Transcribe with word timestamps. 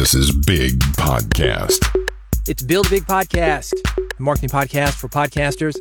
This 0.00 0.14
is 0.14 0.34
Big 0.34 0.78
Podcast. 0.96 1.86
It's 2.48 2.62
Build 2.62 2.88
Big 2.88 3.04
Podcast, 3.04 3.74
a 3.98 4.22
marketing 4.22 4.48
podcast 4.48 4.94
for 4.94 5.08
podcasters. 5.08 5.76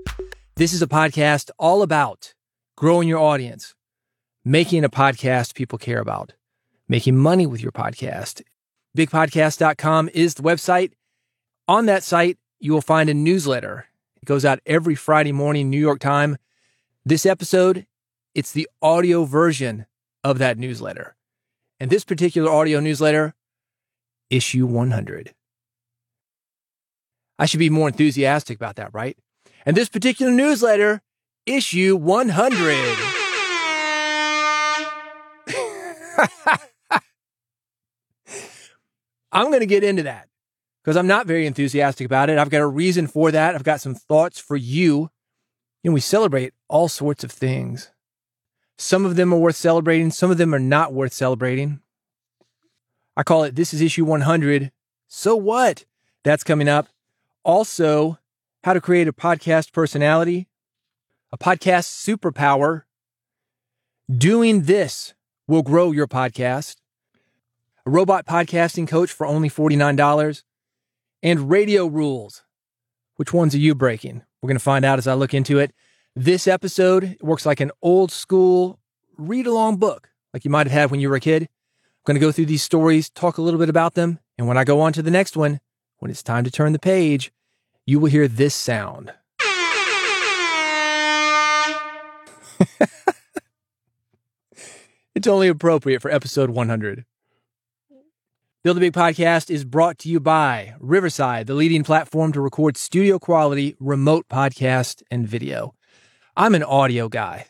This 0.57 0.73
is 0.73 0.81
a 0.81 0.87
podcast 0.87 1.51
all 1.57 1.83
about 1.83 2.33
growing 2.75 3.07
your 3.07 3.19
audience, 3.19 3.75
making 4.43 4.83
a 4.83 4.89
podcast 4.89 5.55
people 5.55 5.79
care 5.79 6.01
about, 6.01 6.33
making 6.89 7.15
money 7.15 7.47
with 7.47 7.61
your 7.61 7.71
podcast. 7.71 8.41
Bigpodcast.com 8.97 10.09
is 10.13 10.33
the 10.33 10.43
website. 10.43 10.91
On 11.69 11.85
that 11.85 12.03
site, 12.03 12.37
you 12.59 12.73
will 12.73 12.81
find 12.81 13.09
a 13.09 13.13
newsletter. 13.13 13.85
It 14.21 14.25
goes 14.25 14.43
out 14.43 14.59
every 14.65 14.95
Friday 14.95 15.31
morning, 15.31 15.69
New 15.69 15.79
York 15.79 16.01
time. 16.01 16.37
This 17.05 17.25
episode, 17.25 17.87
it's 18.35 18.51
the 18.51 18.67
audio 18.81 19.23
version 19.23 19.85
of 20.25 20.39
that 20.39 20.57
newsletter. 20.57 21.15
And 21.79 21.89
this 21.89 22.03
particular 22.03 22.51
audio 22.51 22.81
newsletter, 22.81 23.33
issue 24.29 24.65
100. 24.65 25.33
I 27.37 27.45
should 27.45 27.59
be 27.59 27.69
more 27.69 27.87
enthusiastic 27.87 28.57
about 28.57 28.75
that, 28.75 28.93
right? 28.93 29.17
And 29.65 29.77
this 29.77 29.89
particular 29.89 30.31
newsletter, 30.31 31.01
issue 31.45 31.95
100. 31.95 32.97
I'm 39.31 39.47
going 39.47 39.59
to 39.59 39.65
get 39.65 39.83
into 39.83 40.03
that 40.03 40.27
because 40.83 40.97
I'm 40.97 41.07
not 41.07 41.27
very 41.27 41.45
enthusiastic 41.45 42.05
about 42.05 42.29
it. 42.29 42.37
I've 42.37 42.49
got 42.49 42.61
a 42.61 42.67
reason 42.67 43.07
for 43.07 43.31
that. 43.31 43.55
I've 43.55 43.63
got 43.63 43.81
some 43.81 43.95
thoughts 43.95 44.39
for 44.39 44.55
you. 44.55 45.09
You 45.83 45.91
know, 45.91 45.93
we 45.93 46.01
celebrate 46.01 46.53
all 46.67 46.87
sorts 46.87 47.23
of 47.23 47.31
things. 47.31 47.91
Some 48.77 49.05
of 49.05 49.15
them 49.15 49.33
are 49.33 49.39
worth 49.39 49.55
celebrating, 49.55 50.09
some 50.09 50.31
of 50.31 50.37
them 50.37 50.53
are 50.53 50.59
not 50.59 50.93
worth 50.93 51.13
celebrating. 51.13 51.81
I 53.19 53.23
call 53.23 53.43
it 53.43 53.57
This 53.57 53.73
is 53.73 53.81
Issue 53.81 54.05
100. 54.05 54.71
So 55.09 55.35
what? 55.35 55.83
That's 56.23 56.41
coming 56.41 56.69
up. 56.69 56.87
Also, 57.43 58.17
how 58.63 58.71
to 58.71 58.79
create 58.79 59.09
a 59.09 59.11
podcast 59.11 59.73
personality, 59.73 60.47
a 61.29 61.37
podcast 61.37 61.89
superpower. 61.89 62.83
Doing 64.09 64.61
this 64.61 65.15
will 65.47 65.63
grow 65.63 65.91
your 65.91 66.07
podcast. 66.07 66.77
A 67.85 67.89
robot 67.89 68.25
podcasting 68.25 68.87
coach 68.87 69.11
for 69.11 69.27
only 69.27 69.49
$49 69.49 70.43
and 71.21 71.49
radio 71.49 71.87
rules. 71.87 72.45
Which 73.17 73.33
ones 73.33 73.53
are 73.53 73.57
you 73.57 73.75
breaking? 73.75 74.23
We're 74.41 74.47
going 74.47 74.55
to 74.55 74.63
find 74.63 74.85
out 74.85 74.97
as 74.97 75.07
I 75.07 75.13
look 75.13 75.33
into 75.33 75.59
it. 75.59 75.73
This 76.15 76.47
episode 76.47 77.17
works 77.19 77.45
like 77.45 77.59
an 77.59 77.71
old 77.81 78.13
school 78.13 78.79
read 79.17 79.45
along 79.45 79.75
book, 79.75 80.09
like 80.33 80.45
you 80.45 80.51
might 80.51 80.67
have 80.67 80.71
had 80.73 80.89
when 80.89 81.01
you 81.01 81.09
were 81.09 81.17
a 81.17 81.19
kid. 81.19 81.49
Going 82.09 82.19
to 82.19 82.25
go 82.25 82.31
through 82.31 82.47
these 82.47 82.63
stories, 82.63 83.11
talk 83.11 83.37
a 83.37 83.41
little 83.43 83.59
bit 83.59 83.69
about 83.69 83.93
them, 83.93 84.17
and 84.39 84.47
when 84.47 84.57
I 84.57 84.63
go 84.63 84.81
on 84.81 84.93
to 84.93 85.03
the 85.03 85.11
next 85.11 85.37
one, 85.37 85.59
when 85.99 86.09
it's 86.09 86.23
time 86.23 86.43
to 86.43 86.49
turn 86.49 86.73
the 86.73 86.79
page, 86.79 87.31
you 87.85 87.99
will 87.99 88.09
hear 88.09 88.27
this 88.27 88.55
sound. 88.55 89.13
it's 95.13 95.27
only 95.27 95.47
appropriate 95.49 96.01
for 96.01 96.09
episode 96.09 96.49
100. 96.49 97.05
Build 98.63 98.77
a 98.77 98.79
Big 98.79 98.93
Podcast 98.93 99.51
is 99.51 99.63
brought 99.63 99.99
to 99.99 100.09
you 100.09 100.19
by 100.19 100.73
Riverside, 100.79 101.45
the 101.45 101.53
leading 101.53 101.83
platform 101.83 102.33
to 102.33 102.41
record 102.41 102.75
studio 102.75 103.19
quality 103.19 103.75
remote 103.79 104.27
podcast 104.27 105.03
and 105.11 105.27
video. 105.27 105.75
I'm 106.35 106.55
an 106.55 106.63
audio 106.63 107.07
guy. 107.07 107.45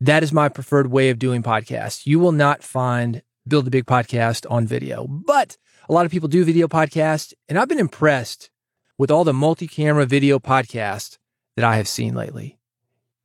That 0.00 0.22
is 0.22 0.32
my 0.32 0.48
preferred 0.48 0.90
way 0.90 1.10
of 1.10 1.18
doing 1.18 1.42
podcasts. 1.42 2.06
You 2.06 2.18
will 2.18 2.32
not 2.32 2.62
find 2.62 3.20
Build 3.48 3.68
a 3.68 3.70
Big 3.70 3.86
Podcast 3.86 4.44
on 4.50 4.66
video, 4.66 5.06
but 5.06 5.56
a 5.88 5.92
lot 5.92 6.04
of 6.04 6.10
people 6.10 6.28
do 6.28 6.44
video 6.44 6.66
podcasts, 6.66 7.32
and 7.48 7.58
I've 7.58 7.68
been 7.68 7.78
impressed 7.78 8.50
with 8.98 9.10
all 9.10 9.22
the 9.22 9.32
multi 9.32 9.68
camera 9.68 10.04
video 10.04 10.40
podcasts 10.40 11.18
that 11.54 11.64
I 11.64 11.76
have 11.76 11.86
seen 11.86 12.14
lately. 12.14 12.58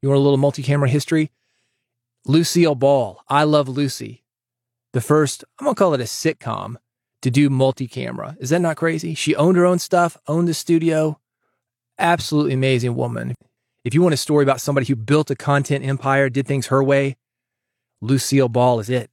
You 0.02 0.10
want 0.10 0.20
a 0.20 0.24
little 0.24 0.38
multi 0.38 0.62
camera 0.62 0.90
history? 0.90 1.32
Lucille 2.26 2.76
Ball, 2.76 3.24
I 3.30 3.46
Love 3.46 3.68
Lucy, 3.68 4.24
the 4.94 5.02
first, 5.02 5.44
I'm 5.58 5.66
going 5.66 5.74
to 5.76 5.80
call 5.80 5.94
it 5.96 6.02
a 6.02 6.04
sitcom 6.04 6.76
to 7.24 7.32
do 7.32 7.50
multi 7.50 7.88
camera. 7.88 8.38
Is 8.40 8.52
that 8.52 8.62
not 8.62 8.78
crazy? 8.78 9.16
She 9.16 9.36
owned 9.36 9.58
her 9.58 9.66
own 9.66 9.80
stuff, 9.80 10.18
owned 10.28 10.48
the 10.48 10.54
studio. 10.54 11.20
Absolutely 11.98 12.54
amazing 12.54 12.96
woman. 12.96 13.34
If 13.84 13.96
you 13.96 14.02
want 14.02 14.14
a 14.14 14.18
story 14.18 14.44
about 14.44 14.62
somebody 14.62 14.86
who 14.86 14.96
built 14.96 15.32
a 15.32 15.36
content 15.36 15.84
empire, 15.84 16.30
did 16.30 16.46
things 16.46 16.68
her 16.68 16.84
way, 16.84 17.16
Lucille 18.02 18.50
Ball 18.50 18.80
is 18.80 18.90
it. 18.90 19.10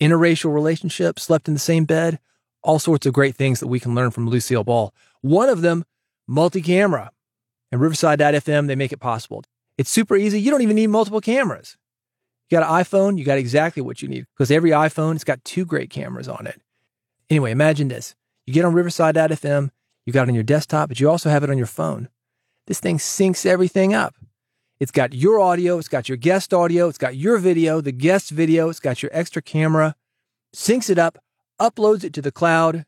Interracial 0.00 0.52
relationship, 0.52 1.18
slept 1.18 1.48
in 1.48 1.54
the 1.54 1.60
same 1.60 1.84
bed, 1.84 2.18
all 2.62 2.78
sorts 2.78 3.06
of 3.06 3.12
great 3.12 3.34
things 3.34 3.60
that 3.60 3.66
we 3.66 3.80
can 3.80 3.94
learn 3.94 4.10
from 4.10 4.28
Lucille 4.28 4.64
Ball. 4.64 4.94
One 5.20 5.48
of 5.48 5.60
them, 5.62 5.84
multi 6.26 6.62
camera. 6.62 7.10
And 7.70 7.80
Riverside.fm, 7.80 8.66
they 8.66 8.76
make 8.76 8.92
it 8.92 9.00
possible. 9.00 9.44
It's 9.76 9.90
super 9.90 10.16
easy. 10.16 10.40
You 10.40 10.50
don't 10.50 10.62
even 10.62 10.76
need 10.76 10.88
multiple 10.88 11.20
cameras. 11.20 11.76
You 12.48 12.58
got 12.58 12.68
an 12.68 12.84
iPhone, 12.84 13.18
you 13.18 13.24
got 13.24 13.38
exactly 13.38 13.82
what 13.82 14.00
you 14.00 14.08
need 14.08 14.26
because 14.34 14.50
every 14.50 14.70
iPhone, 14.70 15.14
it's 15.14 15.24
got 15.24 15.44
two 15.44 15.66
great 15.66 15.90
cameras 15.90 16.28
on 16.28 16.46
it. 16.46 16.60
Anyway, 17.28 17.50
imagine 17.50 17.88
this. 17.88 18.14
You 18.46 18.54
get 18.54 18.64
on 18.64 18.72
Riverside.fm, 18.72 19.70
you 20.06 20.12
got 20.12 20.22
it 20.22 20.30
on 20.30 20.34
your 20.34 20.44
desktop, 20.44 20.88
but 20.88 20.98
you 20.98 21.10
also 21.10 21.28
have 21.28 21.44
it 21.44 21.50
on 21.50 21.58
your 21.58 21.66
phone. 21.66 22.08
This 22.66 22.80
thing 22.80 22.96
syncs 22.96 23.44
everything 23.44 23.92
up. 23.92 24.14
It's 24.80 24.92
got 24.92 25.12
your 25.12 25.40
audio, 25.40 25.78
it's 25.78 25.88
got 25.88 26.08
your 26.08 26.16
guest 26.16 26.54
audio, 26.54 26.88
it's 26.88 26.98
got 26.98 27.16
your 27.16 27.38
video, 27.38 27.80
the 27.80 27.90
guest 27.90 28.30
video, 28.30 28.68
it's 28.68 28.78
got 28.78 29.02
your 29.02 29.10
extra 29.12 29.42
camera, 29.42 29.96
syncs 30.54 30.88
it 30.88 30.98
up, 30.98 31.18
uploads 31.60 32.04
it 32.04 32.12
to 32.14 32.22
the 32.22 32.30
cloud. 32.30 32.86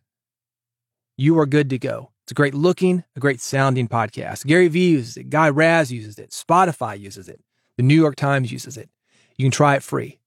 You 1.16 1.36
are 1.40 1.46
good 1.46 1.68
to 1.70 1.78
go. 1.78 2.10
It's 2.22 2.30
a 2.30 2.34
great 2.34 2.54
looking, 2.54 3.02
a 3.16 3.20
great 3.20 3.40
sounding 3.40 3.88
podcast. 3.88 4.46
Gary 4.46 4.68
Vee 4.68 4.90
uses 4.90 5.16
it, 5.16 5.30
Guy 5.30 5.50
Raz 5.50 5.90
uses 5.90 6.16
it, 6.16 6.30
Spotify 6.30 6.96
uses 6.96 7.28
it, 7.28 7.40
the 7.76 7.82
New 7.82 7.96
York 7.96 8.14
Times 8.14 8.52
uses 8.52 8.76
it. 8.76 8.88
You 9.36 9.44
can 9.44 9.50
try 9.50 9.74
it 9.74 9.82
free. 9.82 10.20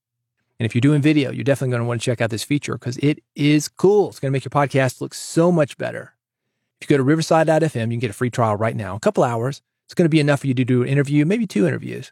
And 0.60 0.66
if 0.66 0.76
you're 0.76 0.82
doing 0.82 1.02
video, 1.02 1.32
you're 1.32 1.46
definitely 1.46 1.72
going 1.72 1.84
to 1.84 1.88
want 1.88 2.02
to 2.02 2.06
check 2.06 2.20
out 2.20 2.30
this 2.30 2.44
feature 2.44 2.74
because 2.74 2.98
it 2.98 3.24
is 3.36 3.70
cool. 3.70 4.10
It's 4.10 4.20
going 4.20 4.32
to 4.32 4.34
make 4.34 4.44
your 4.44 4.50
podcast 4.50 5.00
look 5.00 5.14
so 5.14 5.50
much 5.50 5.78
better. 5.78 6.14
If 6.82 6.90
you 6.90 6.94
go 6.94 6.98
to 6.98 7.04
riverside.fm, 7.04 7.84
you 7.84 7.88
can 7.88 8.00
get 8.00 8.10
a 8.10 8.14
free 8.14 8.30
trial 8.30 8.58
right 8.58 8.76
now, 8.76 8.96
a 8.96 9.00
couple 9.00 9.24
hours. 9.24 9.62
It's 9.94 9.96
going 9.96 10.06
to 10.06 10.10
be 10.10 10.20
enough 10.20 10.40
for 10.40 10.48
you 10.48 10.56
to 10.56 10.66
do 10.66 10.82
an 10.82 10.90
interview, 10.90 11.24
maybe 11.24 11.46
two 11.46 11.68
interviews. 11.68 12.12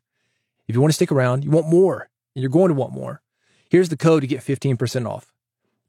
If 0.67 0.75
you 0.75 0.81
want 0.81 0.91
to 0.91 0.95
stick 0.95 1.11
around, 1.11 1.43
you 1.43 1.49
want 1.49 1.65
more, 1.65 2.09
and 2.35 2.43
you're 2.43 2.51
going 2.51 2.67
to 2.67 2.75
want 2.75 2.93
more. 2.93 3.23
Here's 3.71 3.89
the 3.89 3.97
code 3.97 4.21
to 4.21 4.27
get 4.27 4.41
15% 4.41 5.09
off. 5.09 5.33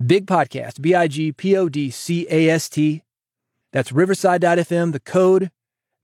Big 0.03 0.25
Podcast, 0.27 0.81
B 0.81 0.95
I 0.95 1.07
G 1.07 1.33
P 1.33 1.55
O 1.55 1.69
D 1.69 1.91
C 1.91 2.27
A 2.31 2.49
S 2.49 2.71
T. 2.71 3.03
That's 3.73 3.93
riverside.fm, 3.93 4.93
the 4.93 5.01
code 5.01 5.51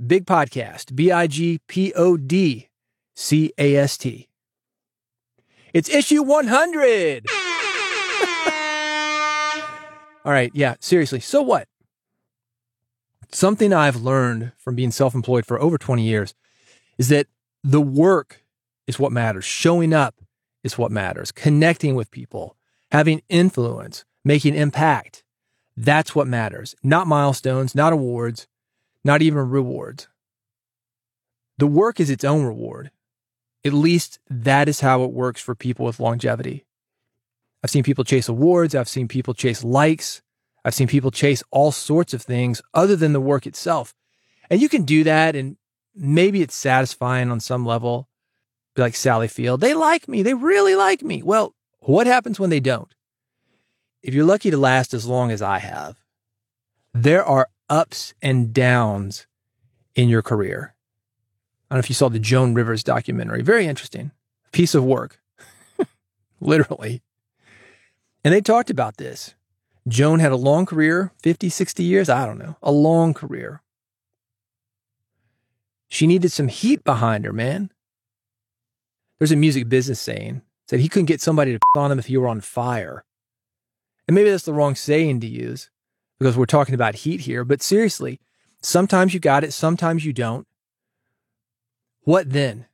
Big 0.07 0.27
Podcast, 0.27 0.95
B 0.95 1.11
I 1.11 1.27
G 1.27 1.61
P 1.69 1.95
O 1.95 2.19
D 2.19 2.69
C 3.17 3.55
A 3.57 3.75
S 3.77 3.97
T. 3.97 4.29
It's 5.73 5.89
issue 5.89 6.23
100. 6.23 7.25
All 10.27 10.33
right. 10.33 10.51
Yeah. 10.53 10.75
Seriously. 10.81 11.21
So 11.21 11.41
what? 11.41 11.67
Something 13.31 13.73
I've 13.73 13.97
learned 13.97 14.53
from 14.59 14.75
being 14.75 14.91
self 14.91 15.15
employed 15.15 15.45
for 15.45 15.61
over 15.61 15.79
20 15.79 16.03
years 16.03 16.35
is 16.97 17.09
that 17.09 17.27
the 17.63 17.81
work 17.81 18.43
is 18.87 18.99
what 18.99 19.13
matters. 19.13 19.45
Showing 19.45 19.93
up 19.93 20.17
is 20.65 20.79
what 20.79 20.91
matters. 20.91 21.31
Connecting 21.33 21.95
with 21.95 22.11
people, 22.11 22.57
having 22.91 23.23
influence, 23.29 24.05
making 24.25 24.55
impact. 24.55 25.25
That's 25.77 26.15
what 26.15 26.27
matters. 26.27 26.75
Not 26.83 27.07
milestones, 27.07 27.75
not 27.75 27.93
awards, 27.93 28.49
not 29.05 29.23
even 29.23 29.49
rewards. 29.49 30.09
The 31.59 31.67
work 31.67 32.01
is 32.01 32.11
its 32.11 32.25
own 32.25 32.45
reward. 32.45 32.91
At 33.65 33.73
least 33.73 34.19
that 34.31 34.69
is 34.69 34.81
how 34.81 35.05
it 35.05 35.13
works 35.13 35.41
for 35.41 35.55
people 35.55 35.85
with 35.85 36.01
longevity. 36.01 36.65
I've 37.63 37.71
seen 37.71 37.83
people 37.83 38.05
chase 38.05 38.29
awards. 38.29 38.75
I've 38.75 38.89
seen 38.89 39.09
people 39.09 39.35
chase 39.35 39.65
likes. 39.65 40.23
I've 40.65 40.75
seen 40.75 40.89
people 40.89 41.11
chase 41.11 41.43
all 41.51 41.73
sorts 41.73 42.13
of 42.15 42.23
things 42.23 42.61
other 42.75 42.97
than 42.97 43.13
the 43.13 43.21
work 43.21 43.47
itself. 43.47 43.95
And 44.51 44.61
you 44.61 44.69
can 44.69 44.85
do 44.85 45.05
that 45.05 45.37
and 45.37 45.57
maybe 45.95 46.43
it's 46.43 46.55
satisfying 46.55 47.31
on 47.31 47.41
some 47.41 47.65
level. 47.65 48.09
Like 48.77 48.95
Sally 48.95 49.27
Field. 49.27 49.61
They 49.61 49.75
like 49.75 50.07
me. 50.07 50.23
They 50.23 50.35
really 50.35 50.77
like 50.77 51.03
me. 51.03 51.21
Well, 51.21 51.55
what 51.81 52.07
happens 52.07 52.39
when 52.39 52.51
they 52.51 52.61
don't? 52.61 52.95
If 54.03 54.15
you're 54.15 54.25
lucky 54.25 54.53
to 54.53 54.57
last 54.57 54.95
as 54.95 55.05
long 55.05 55.33
as 55.33 55.43
I 55.43 55.59
have, 55.59 55.97
there 56.95 57.25
are 57.25 57.49
ups 57.69 58.15
and 58.23 58.53
downs 58.53 59.27
in 59.97 60.09
your 60.09 60.23
career. 60.23 60.75
I 61.69 61.75
don't 61.75 61.79
know 61.79 61.81
if 61.81 61.91
you 61.91 61.95
saw 61.95 62.09
the 62.09 62.19
Joan 62.19 62.55
Rivers 62.55 62.85
documentary. 62.85 63.43
Very 63.43 63.67
interesting. 63.67 64.13
Piece 64.53 64.75
of 64.75 64.85
work. 64.85 65.21
Literally. 66.41 67.03
And 68.25 68.33
they 68.33 68.41
talked 68.41 68.71
about 68.71 68.97
this. 68.97 69.35
Joan 69.89 70.21
had 70.21 70.33
a 70.33 70.37
long 70.37 70.67
career, 70.67 71.13
50, 71.23 71.49
60 71.49 71.83
years, 71.83 72.09
I 72.09 72.27
don't 72.27 72.39
know, 72.39 72.57
a 72.63 72.71
long 72.71 73.15
career. 73.15 73.63
She 75.89 76.07
needed 76.07 76.31
some 76.31 76.49
heat 76.49 76.85
behind 76.85 77.25
her, 77.25 77.33
man. 77.33 77.71
There's 79.19 79.33
a 79.33 79.37
music 79.37 79.69
business 79.69 80.01
saying 80.01 80.43
said 80.69 80.81
he 80.81 80.89
couldn't 80.89 81.07
get 81.07 81.21
somebody 81.21 81.53
to 81.53 81.61
on 81.75 81.91
him 81.91 81.99
if 81.99 82.07
he 82.07 82.17
were 82.17 82.29
on 82.29 82.41
fire. 82.41 83.05
And 84.07 84.15
maybe 84.15 84.31
that's 84.31 84.45
the 84.45 84.53
wrong 84.53 84.75
saying 84.75 85.21
to 85.21 85.27
use 85.27 85.71
because 86.19 86.37
we're 86.37 86.47
talking 86.47 86.75
about 86.75 86.97
heat 86.97 87.21
here, 87.21 87.45
but 87.45 87.63
seriously, 87.63 88.21
sometimes 88.61 89.15
you 89.15 89.21
got 89.21 89.45
it, 89.45 89.53
sometimes 89.53 90.05
you 90.05 90.13
don't. 90.13 90.47
What 92.03 92.31
then? 92.31 92.67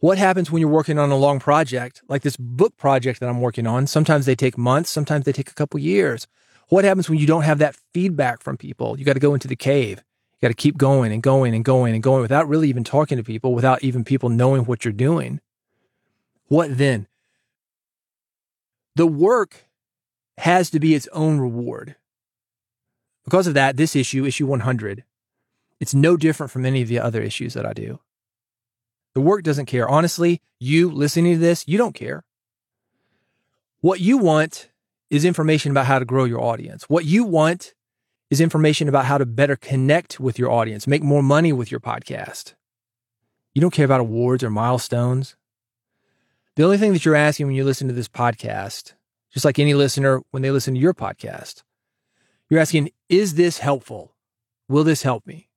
What 0.00 0.16
happens 0.16 0.48
when 0.48 0.60
you're 0.60 0.70
working 0.70 0.96
on 0.96 1.10
a 1.10 1.16
long 1.16 1.40
project, 1.40 2.02
like 2.08 2.22
this 2.22 2.36
book 2.36 2.76
project 2.76 3.18
that 3.18 3.28
I'm 3.28 3.40
working 3.40 3.66
on? 3.66 3.88
Sometimes 3.88 4.26
they 4.26 4.36
take 4.36 4.56
months, 4.56 4.90
sometimes 4.90 5.24
they 5.24 5.32
take 5.32 5.50
a 5.50 5.54
couple 5.54 5.80
years. 5.80 6.28
What 6.68 6.84
happens 6.84 7.08
when 7.08 7.18
you 7.18 7.26
don't 7.26 7.42
have 7.42 7.58
that 7.58 7.76
feedback 7.92 8.40
from 8.40 8.56
people? 8.56 8.96
You 8.96 9.04
got 9.04 9.14
to 9.14 9.20
go 9.20 9.34
into 9.34 9.48
the 9.48 9.56
cave. 9.56 10.04
You 10.40 10.46
got 10.46 10.48
to 10.48 10.62
keep 10.62 10.78
going 10.78 11.10
and 11.10 11.20
going 11.20 11.52
and 11.52 11.64
going 11.64 11.94
and 11.94 12.02
going 12.02 12.22
without 12.22 12.48
really 12.48 12.68
even 12.68 12.84
talking 12.84 13.18
to 13.18 13.24
people, 13.24 13.54
without 13.54 13.82
even 13.82 14.04
people 14.04 14.28
knowing 14.28 14.66
what 14.66 14.84
you're 14.84 14.92
doing. 14.92 15.40
What 16.46 16.78
then? 16.78 17.08
The 18.94 19.06
work 19.06 19.66
has 20.36 20.70
to 20.70 20.78
be 20.78 20.94
its 20.94 21.08
own 21.12 21.40
reward. 21.40 21.96
Because 23.24 23.48
of 23.48 23.54
that, 23.54 23.76
this 23.76 23.96
issue, 23.96 24.24
issue 24.24 24.46
100, 24.46 25.02
it's 25.80 25.92
no 25.94 26.16
different 26.16 26.52
from 26.52 26.64
any 26.64 26.82
of 26.82 26.88
the 26.88 27.00
other 27.00 27.20
issues 27.20 27.54
that 27.54 27.66
I 27.66 27.72
do. 27.72 27.98
The 29.14 29.20
work 29.20 29.42
doesn't 29.42 29.66
care. 29.66 29.88
Honestly, 29.88 30.40
you 30.58 30.90
listening 30.90 31.34
to 31.34 31.38
this, 31.38 31.66
you 31.66 31.78
don't 31.78 31.94
care. 31.94 32.24
What 33.80 34.00
you 34.00 34.18
want 34.18 34.70
is 35.10 35.24
information 35.24 35.70
about 35.70 35.86
how 35.86 35.98
to 35.98 36.04
grow 36.04 36.24
your 36.24 36.40
audience. 36.40 36.84
What 36.88 37.04
you 37.04 37.24
want 37.24 37.74
is 38.30 38.40
information 38.40 38.88
about 38.88 39.06
how 39.06 39.18
to 39.18 39.26
better 39.26 39.56
connect 39.56 40.20
with 40.20 40.38
your 40.38 40.50
audience, 40.50 40.86
make 40.86 41.02
more 41.02 41.22
money 41.22 41.52
with 41.52 41.70
your 41.70 41.80
podcast. 41.80 42.54
You 43.54 43.60
don't 43.60 43.72
care 43.72 43.84
about 43.84 44.00
awards 44.00 44.44
or 44.44 44.50
milestones. 44.50 45.36
The 46.56 46.64
only 46.64 46.78
thing 46.78 46.92
that 46.92 47.04
you're 47.04 47.14
asking 47.14 47.46
when 47.46 47.56
you 47.56 47.64
listen 47.64 47.88
to 47.88 47.94
this 47.94 48.08
podcast, 48.08 48.92
just 49.32 49.44
like 49.44 49.58
any 49.58 49.74
listener 49.74 50.20
when 50.30 50.42
they 50.42 50.50
listen 50.50 50.74
to 50.74 50.80
your 50.80 50.94
podcast, 50.94 51.62
you're 52.50 52.60
asking, 52.60 52.90
is 53.08 53.34
this 53.34 53.58
helpful? 53.58 54.14
Will 54.68 54.84
this 54.84 55.02
help 55.02 55.26
me? 55.26 55.48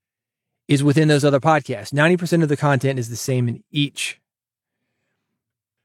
is 0.68 0.84
within 0.84 1.10
those 1.10 1.26
other 1.26 1.42
podcasts. 1.42 1.94
90% 1.94 2.42
of 2.42 2.50
the 2.50 2.56
content 2.56 2.98
is 2.98 3.10
the 3.10 3.18
same 3.18 3.50
in 3.50 3.64
each. 3.70 4.22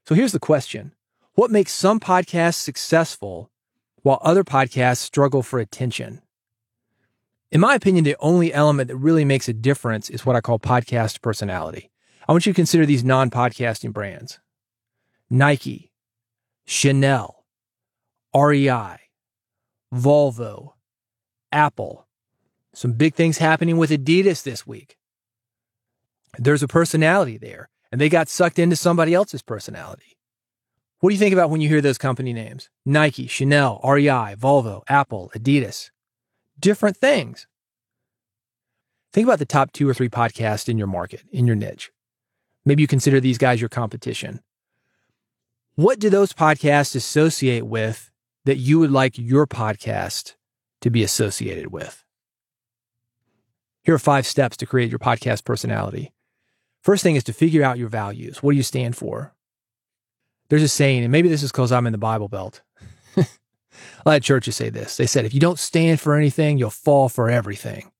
So 0.05 0.15
here's 0.15 0.31
the 0.31 0.39
question 0.39 0.93
What 1.33 1.51
makes 1.51 1.73
some 1.73 1.99
podcasts 1.99 2.55
successful 2.55 3.51
while 4.03 4.19
other 4.21 4.45
podcasts 4.45 4.99
struggle 4.99 5.43
for 5.43 5.59
attention? 5.59 6.21
In 7.51 7.59
my 7.59 7.75
opinion, 7.75 8.05
the 8.05 8.15
only 8.19 8.53
element 8.53 8.87
that 8.87 8.95
really 8.95 9.25
makes 9.25 9.49
a 9.49 9.53
difference 9.53 10.09
is 10.09 10.25
what 10.25 10.37
I 10.37 10.41
call 10.41 10.59
podcast 10.59 11.21
personality. 11.21 11.91
I 12.27 12.31
want 12.31 12.45
you 12.45 12.53
to 12.53 12.55
consider 12.55 12.85
these 12.85 13.03
non 13.03 13.29
podcasting 13.29 13.91
brands 13.91 14.39
Nike, 15.29 15.91
Chanel, 16.67 17.45
REI, 18.35 18.97
Volvo, 19.95 20.73
Apple, 21.49 22.05
some 22.73 22.91
big 22.91 23.15
things 23.15 23.37
happening 23.37 23.77
with 23.77 23.89
Adidas 23.89 24.43
this 24.43 24.67
week. 24.67 24.97
There's 26.37 26.61
a 26.61 26.67
personality 26.67 27.37
there, 27.37 27.69
and 27.89 28.01
they 28.01 28.09
got 28.09 28.27
sucked 28.27 28.59
into 28.59 28.75
somebody 28.75 29.13
else's 29.13 29.41
personality. 29.41 30.17
What 30.99 31.09
do 31.09 31.15
you 31.15 31.19
think 31.19 31.31
about 31.31 31.49
when 31.49 31.61
you 31.61 31.69
hear 31.69 31.79
those 31.79 31.97
company 31.97 32.33
names? 32.33 32.69
Nike, 32.85 33.27
Chanel, 33.27 33.79
REI, 33.81 34.35
Volvo, 34.35 34.83
Apple, 34.89 35.31
Adidas. 35.33 35.91
Different 36.59 36.97
things. 36.97 37.47
Think 39.13 39.25
about 39.25 39.39
the 39.39 39.45
top 39.45 39.71
two 39.71 39.87
or 39.87 39.93
three 39.93 40.09
podcasts 40.09 40.67
in 40.67 40.77
your 40.77 40.87
market, 40.87 41.23
in 41.31 41.47
your 41.47 41.55
niche. 41.55 41.91
Maybe 42.65 42.81
you 42.81 42.87
consider 42.87 43.21
these 43.21 43.37
guys 43.37 43.61
your 43.61 43.69
competition. 43.69 44.41
What 45.77 45.99
do 45.99 46.09
those 46.09 46.33
podcasts 46.33 46.95
associate 46.95 47.67
with 47.67 48.09
that 48.45 48.57
you 48.57 48.79
would 48.79 48.89
like 48.89 49.15
your 49.15 49.45
podcast 49.45 50.33
to 50.81 50.89
be 50.89 51.03
associated 51.03 51.71
with? 51.71 52.03
Here 53.83 53.93
are 53.93 53.99
five 53.99 54.25
steps 54.25 54.57
to 54.57 54.65
create 54.65 54.89
your 54.89 54.97
podcast 54.97 55.45
personality. 55.45 56.13
First 56.81 57.03
thing 57.03 57.15
is 57.15 57.23
to 57.25 57.31
figure 57.31 57.63
out 57.63 57.77
your 57.77 57.89
values. 57.89 58.41
What 58.41 58.53
do 58.53 58.57
you 58.57 58.63
stand 58.63 58.95
for? 58.95 59.35
There's 60.49 60.63
a 60.63 60.67
saying, 60.67 61.03
and 61.03 61.11
maybe 61.11 61.29
this 61.29 61.43
is 61.43 61.51
because 61.51 61.71
I'm 61.71 61.85
in 61.85 61.91
the 61.91 61.99
Bible 61.99 62.27
Belt. 62.27 62.63
a 63.15 63.27
lot 64.03 64.17
of 64.17 64.23
churches 64.23 64.55
say 64.55 64.71
this. 64.71 64.97
They 64.97 65.05
said, 65.05 65.25
if 65.25 65.33
you 65.35 65.39
don't 65.39 65.59
stand 65.59 66.01
for 66.01 66.15
anything, 66.15 66.57
you'll 66.57 66.71
fall 66.71 67.07
for 67.07 67.29
everything. 67.29 67.91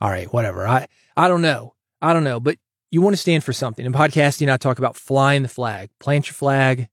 All 0.00 0.08
right, 0.08 0.32
whatever. 0.32 0.68
I, 0.68 0.86
I 1.16 1.26
don't 1.26 1.42
know. 1.42 1.74
I 2.00 2.12
don't 2.12 2.22
know, 2.22 2.38
but 2.38 2.58
you 2.92 3.02
want 3.02 3.14
to 3.14 3.20
stand 3.20 3.42
for 3.42 3.52
something. 3.52 3.84
In 3.84 3.92
podcasting, 3.92 4.52
I 4.52 4.56
talk 4.56 4.78
about 4.78 4.94
flying 4.94 5.42
the 5.42 5.48
flag, 5.48 5.90
plant 5.98 6.28
your 6.28 6.34
flag, 6.34 6.88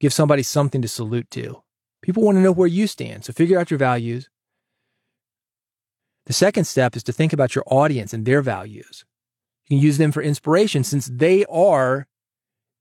give 0.00 0.12
somebody 0.12 0.42
something 0.42 0.82
to 0.82 0.88
salute 0.88 1.30
to. 1.30 1.62
People 2.02 2.22
want 2.22 2.36
to 2.36 2.42
know 2.42 2.52
where 2.52 2.66
you 2.66 2.86
stand. 2.86 3.24
So 3.24 3.32
figure 3.32 3.58
out 3.58 3.70
your 3.70 3.78
values, 3.78 4.28
the 6.26 6.32
second 6.32 6.64
step 6.64 6.96
is 6.96 7.02
to 7.04 7.12
think 7.12 7.32
about 7.32 7.54
your 7.54 7.64
audience 7.66 8.12
and 8.12 8.24
their 8.24 8.42
values. 8.42 9.04
You 9.64 9.76
can 9.76 9.84
use 9.84 9.98
them 9.98 10.12
for 10.12 10.22
inspiration 10.22 10.84
since 10.84 11.06
they 11.06 11.44
are 11.46 12.06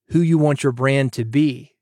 who 0.10 0.22
you 0.22 0.38
want 0.38 0.64
your 0.64 0.72
brand 0.72 1.14
to 1.14 1.26
be. 1.26 1.76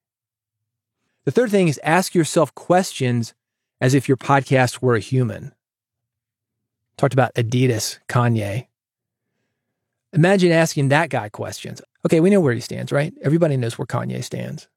The 1.25 1.31
third 1.31 1.51
thing 1.51 1.67
is 1.67 1.79
ask 1.83 2.15
yourself 2.15 2.55
questions 2.55 3.33
as 3.79 3.93
if 3.93 4.07
your 4.07 4.17
podcast 4.17 4.81
were 4.81 4.95
a 4.95 4.99
human. 4.99 5.53
Talked 6.97 7.13
about 7.13 7.35
Adidas, 7.35 7.99
Kanye. 8.09 8.67
Imagine 10.13 10.51
asking 10.51 10.89
that 10.89 11.09
guy 11.09 11.29
questions. 11.29 11.81
Okay, 12.05 12.21
we 12.21 12.29
know 12.29 12.39
where 12.39 12.53
he 12.53 12.61
stands, 12.61 12.91
right? 12.91 13.13
Everybody 13.21 13.57
knows 13.57 13.77
where 13.77 13.85
Kanye 13.85 14.23
stands. 14.23 14.67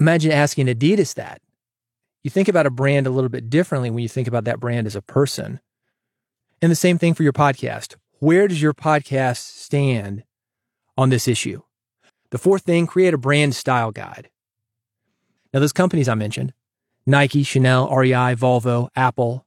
Imagine 0.00 0.32
asking 0.32 0.66
Adidas 0.66 1.14
that 1.14 1.40
you 2.22 2.30
think 2.30 2.48
about 2.48 2.66
a 2.66 2.70
brand 2.70 3.06
a 3.06 3.10
little 3.10 3.28
bit 3.28 3.50
differently 3.50 3.90
when 3.90 4.02
you 4.02 4.08
think 4.08 4.28
about 4.28 4.44
that 4.44 4.60
brand 4.60 4.86
as 4.86 4.96
a 4.96 5.02
person. 5.02 5.60
And 6.60 6.70
the 6.70 6.76
same 6.76 6.98
thing 6.98 7.14
for 7.14 7.24
your 7.24 7.32
podcast. 7.32 7.96
Where 8.20 8.46
does 8.46 8.62
your 8.62 8.74
podcast 8.74 9.38
stand 9.38 10.22
on 10.96 11.10
this 11.10 11.26
issue? 11.26 11.62
The 12.30 12.38
fourth 12.38 12.62
thing, 12.62 12.86
create 12.86 13.12
a 13.12 13.18
brand 13.18 13.54
style 13.54 13.90
guide. 13.90 14.30
Now, 15.52 15.60
those 15.60 15.72
companies 15.72 16.08
I 16.08 16.14
mentioned 16.14 16.52
Nike, 17.04 17.42
Chanel, 17.42 17.94
REI, 17.94 18.36
Volvo, 18.36 18.88
Apple. 18.94 19.44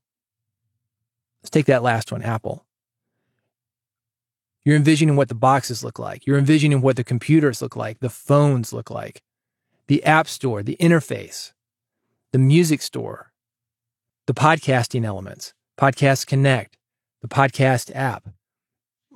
Let's 1.42 1.50
take 1.50 1.66
that 1.68 1.84
last 1.84 2.12
one, 2.12 2.22
Apple. 2.22 2.66
You're 4.66 4.76
envisioning 4.76 5.16
what 5.16 5.30
the 5.30 5.36
boxes 5.36 5.84
look 5.84 5.98
like. 5.98 6.28
You're 6.28 6.38
envisioning 6.38 6.82
what 6.82 6.98
the 6.98 7.04
computers 7.04 7.62
look 7.62 7.76
like, 7.76 8.00
the 8.00 8.10
phones 8.10 8.74
look 8.74 8.90
like, 8.90 9.22
the 9.88 10.04
app 10.04 10.28
store, 10.28 10.64
the 10.64 10.78
interface 10.80 11.52
the 12.32 12.40
music 12.40 12.82
store, 12.82 13.32
the 14.28 14.34
podcasting 14.34 15.06
elements, 15.06 15.54
Podcast 15.78 16.28
Connect, 16.28 16.78
the 17.22 17.30
podcast 17.30 17.96
app. 17.96 18.28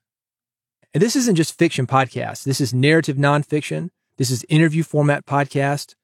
And 0.93 1.03
this 1.03 1.15
isn't 1.15 1.35
just 1.35 1.57
fiction 1.57 1.85
podcast. 1.85 2.43
This 2.43 2.61
is 2.61 2.73
narrative 2.73 3.17
nonfiction. 3.17 3.89
This 4.17 4.31
is 4.31 4.45
interview 4.49 4.83
format 4.83 5.25
podcast. 5.25 5.95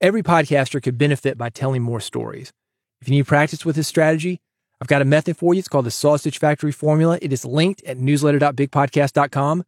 Every 0.00 0.22
podcaster 0.22 0.82
could 0.82 0.98
benefit 0.98 1.38
by 1.38 1.48
telling 1.48 1.82
more 1.82 2.00
stories. 2.00 2.52
If 3.00 3.08
you 3.08 3.14
need 3.14 3.26
practice 3.26 3.64
with 3.64 3.76
this 3.76 3.88
strategy, 3.88 4.40
I've 4.80 4.88
got 4.88 5.00
a 5.00 5.06
method 5.06 5.38
for 5.38 5.54
you. 5.54 5.58
It's 5.58 5.68
called 5.68 5.86
the 5.86 5.90
Sausage 5.90 6.38
Factory 6.38 6.72
Formula. 6.72 7.18
It 7.22 7.32
is 7.32 7.46
linked 7.46 7.82
at 7.84 7.98
newsletter.bigpodcast.com. 7.98 9.64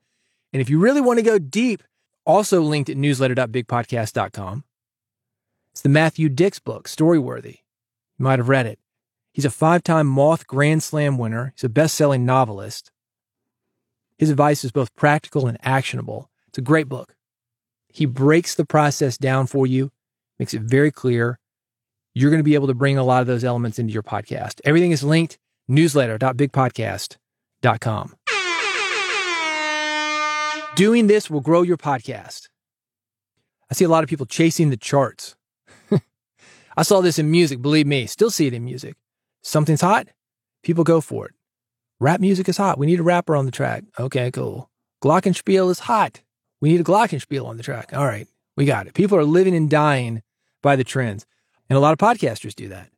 And 0.52 0.62
if 0.62 0.68
you 0.68 0.78
really 0.78 1.00
want 1.00 1.18
to 1.18 1.24
go 1.24 1.38
deep, 1.38 1.82
also 2.26 2.60
linked 2.60 2.90
at 2.90 2.96
newsletter.bigpodcast.com. 2.98 4.64
It's 5.72 5.80
the 5.80 5.88
Matthew 5.88 6.28
Dicks 6.28 6.58
book, 6.58 6.88
Storyworthy. 6.88 7.60
You 8.18 8.24
might 8.24 8.38
have 8.38 8.50
read 8.50 8.66
it. 8.66 8.78
He's 9.32 9.46
a 9.46 9.50
five 9.50 9.82
time 9.82 10.06
Moth 10.06 10.46
Grand 10.46 10.82
Slam 10.82 11.16
winner. 11.16 11.52
He's 11.54 11.64
a 11.64 11.68
best 11.70 11.94
selling 11.94 12.26
novelist. 12.26 12.90
His 14.18 14.30
advice 14.30 14.64
is 14.64 14.72
both 14.72 14.94
practical 14.96 15.46
and 15.46 15.56
actionable. 15.62 16.28
It's 16.48 16.58
a 16.58 16.62
great 16.62 16.88
book. 16.88 17.14
He 17.88 18.04
breaks 18.04 18.54
the 18.54 18.66
process 18.66 19.16
down 19.16 19.46
for 19.46 19.66
you, 19.66 19.90
makes 20.38 20.54
it 20.54 20.62
very 20.62 20.90
clear, 20.90 21.38
you're 22.14 22.30
going 22.30 22.40
to 22.40 22.44
be 22.44 22.54
able 22.54 22.68
to 22.68 22.74
bring 22.74 22.96
a 22.98 23.04
lot 23.04 23.20
of 23.20 23.26
those 23.26 23.44
elements 23.44 23.78
into 23.78 23.92
your 23.92 24.02
podcast. 24.02 24.60
Everything 24.64 24.92
is 24.92 25.02
linked 25.02 25.38
newsletter.bigpodcast.com. 25.68 28.14
Doing 30.74 31.08
this 31.08 31.28
will 31.28 31.40
grow 31.40 31.62
your 31.62 31.76
podcast. 31.76 32.48
I 33.70 33.74
see 33.74 33.84
a 33.84 33.88
lot 33.88 34.02
of 34.02 34.08
people 34.08 34.26
chasing 34.26 34.70
the 34.70 34.76
charts. 34.76 35.36
I 36.76 36.82
saw 36.82 37.00
this 37.00 37.18
in 37.18 37.30
music, 37.30 37.60
believe 37.60 37.86
me, 37.86 38.06
still 38.06 38.30
see 38.30 38.46
it 38.46 38.54
in 38.54 38.64
music. 38.64 38.94
Something's 39.42 39.82
hot, 39.82 40.08
people 40.62 40.84
go 40.84 41.00
for 41.00 41.26
it. 41.26 41.34
Rap 42.00 42.20
music 42.20 42.48
is 42.48 42.56
hot. 42.56 42.78
We 42.78 42.86
need 42.86 43.00
a 43.00 43.04
rapper 43.04 43.34
on 43.34 43.44
the 43.44 43.50
track. 43.50 43.82
Okay, 43.98 44.30
cool. 44.30 44.70
Glockenspiel 45.02 45.68
is 45.70 45.80
hot. 45.80 46.20
We 46.60 46.70
need 46.70 46.80
a 46.80 46.84
Glockenspiel 46.84 47.44
on 47.44 47.56
the 47.56 47.64
track. 47.64 47.90
All 47.92 48.06
right, 48.06 48.28
we 48.56 48.64
got 48.64 48.86
it. 48.86 48.94
People 48.94 49.18
are 49.18 49.24
living 49.24 49.56
and 49.56 49.68
dying 49.68 50.22
by 50.62 50.76
the 50.76 50.84
trends. 50.84 51.26
And 51.68 51.76
a 51.76 51.80
lot 51.80 51.92
of 51.92 51.98
podcasters 51.98 52.54
do 52.54 52.68
that. 52.68 52.90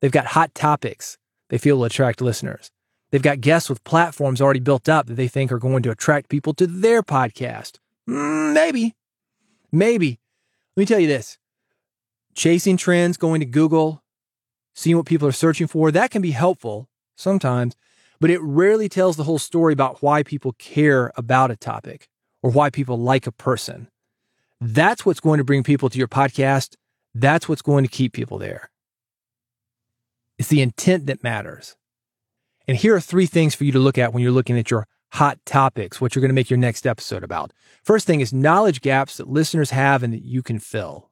They've 0.00 0.10
got 0.10 0.26
hot 0.26 0.54
topics 0.54 1.18
they 1.50 1.58
feel 1.58 1.76
will 1.76 1.84
attract 1.84 2.22
listeners. 2.22 2.70
They've 3.10 3.20
got 3.20 3.40
guests 3.40 3.68
with 3.68 3.84
platforms 3.84 4.40
already 4.40 4.60
built 4.60 4.88
up 4.88 5.06
that 5.06 5.14
they 5.14 5.28
think 5.28 5.52
are 5.52 5.58
going 5.58 5.82
to 5.82 5.90
attract 5.90 6.30
people 6.30 6.54
to 6.54 6.66
their 6.66 7.02
podcast. 7.02 7.78
Mm, 8.08 8.54
maybe. 8.54 8.94
Maybe. 9.72 10.20
Let 10.76 10.82
me 10.82 10.86
tell 10.86 11.00
you 11.00 11.08
this 11.08 11.38
chasing 12.34 12.76
trends, 12.76 13.16
going 13.16 13.40
to 13.40 13.46
Google, 13.46 14.02
seeing 14.74 14.96
what 14.96 15.06
people 15.06 15.26
are 15.28 15.32
searching 15.32 15.66
for, 15.66 15.90
that 15.90 16.12
can 16.12 16.22
be 16.22 16.30
helpful 16.30 16.88
sometimes, 17.16 17.74
but 18.20 18.30
it 18.30 18.40
rarely 18.40 18.88
tells 18.88 19.16
the 19.16 19.24
whole 19.24 19.38
story 19.38 19.72
about 19.72 20.02
why 20.02 20.22
people 20.22 20.52
care 20.52 21.12
about 21.16 21.50
a 21.50 21.56
topic 21.56 22.08
or 22.42 22.50
why 22.50 22.70
people 22.70 22.96
like 22.96 23.26
a 23.26 23.32
person. 23.32 23.88
That's 24.60 25.06
what's 25.06 25.20
going 25.20 25.38
to 25.38 25.44
bring 25.44 25.62
people 25.62 25.88
to 25.88 25.98
your 25.98 26.08
podcast 26.08 26.74
that's 27.14 27.48
what's 27.48 27.62
going 27.62 27.84
to 27.84 27.90
keep 27.90 28.12
people 28.12 28.38
there. 28.38 28.70
It's 30.38 30.48
the 30.48 30.62
intent 30.62 31.06
that 31.06 31.22
matters. 31.22 31.76
And 32.68 32.76
here 32.76 32.94
are 32.94 33.00
three 33.00 33.26
things 33.26 33.54
for 33.54 33.64
you 33.64 33.72
to 33.72 33.78
look 33.78 33.98
at 33.98 34.12
when 34.12 34.22
you're 34.22 34.32
looking 34.32 34.58
at 34.58 34.70
your 34.70 34.86
hot 35.12 35.38
topics, 35.44 36.00
what 36.00 36.14
you're 36.14 36.20
going 36.20 36.30
to 36.30 36.34
make 36.34 36.50
your 36.50 36.58
next 36.58 36.86
episode 36.86 37.24
about. 37.24 37.52
First 37.82 38.06
thing 38.06 38.20
is 38.20 38.32
knowledge 38.32 38.80
gaps 38.80 39.16
that 39.16 39.28
listeners 39.28 39.70
have 39.70 40.02
and 40.02 40.14
that 40.14 40.22
you 40.22 40.42
can 40.42 40.60
fill. 40.60 41.10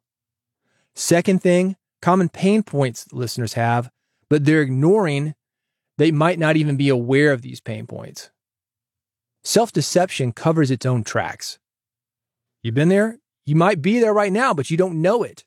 Second 0.94 1.42
thing, 1.42 1.76
common 2.00 2.28
pain 2.28 2.62
points 2.62 3.12
listeners 3.12 3.54
have, 3.54 3.90
but 4.30 4.44
they're 4.44 4.62
ignoring. 4.62 5.34
They 5.98 6.12
might 6.12 6.38
not 6.38 6.56
even 6.56 6.76
be 6.76 6.88
aware 6.88 7.32
of 7.32 7.42
these 7.42 7.60
pain 7.60 7.86
points. 7.86 8.30
Self 9.42 9.72
deception 9.72 10.32
covers 10.32 10.70
its 10.70 10.86
own 10.86 11.02
tracks. 11.02 11.58
You've 12.62 12.74
been 12.74 12.88
there? 12.88 13.18
You 13.48 13.54
might 13.54 13.80
be 13.80 13.98
there 13.98 14.12
right 14.12 14.30
now, 14.30 14.52
but 14.52 14.70
you 14.70 14.76
don't 14.76 15.00
know 15.00 15.22
it. 15.22 15.46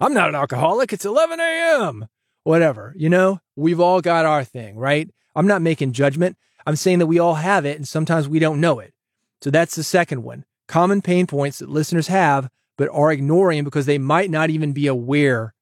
I'm 0.00 0.14
not 0.14 0.30
an 0.30 0.34
alcoholic. 0.34 0.92
It's 0.92 1.04
11 1.04 1.38
a.m. 1.38 2.08
Whatever. 2.42 2.92
You 2.96 3.08
know, 3.08 3.40
we've 3.54 3.78
all 3.78 4.00
got 4.00 4.26
our 4.26 4.42
thing, 4.42 4.76
right? 4.76 5.08
I'm 5.36 5.46
not 5.46 5.62
making 5.62 5.92
judgment. 5.92 6.36
I'm 6.66 6.74
saying 6.74 6.98
that 6.98 7.06
we 7.06 7.20
all 7.20 7.36
have 7.36 7.64
it 7.64 7.76
and 7.76 7.86
sometimes 7.86 8.28
we 8.28 8.40
don't 8.40 8.60
know 8.60 8.80
it. 8.80 8.94
So 9.42 9.50
that's 9.50 9.76
the 9.76 9.84
second 9.84 10.24
one. 10.24 10.44
Common 10.66 11.02
pain 11.02 11.28
points 11.28 11.60
that 11.60 11.68
listeners 11.68 12.08
have, 12.08 12.48
but 12.76 12.88
are 12.92 13.12
ignoring 13.12 13.62
because 13.62 13.86
they 13.86 13.96
might 13.96 14.28
not 14.28 14.50
even 14.50 14.72
be 14.72 14.88
aware 14.88 15.54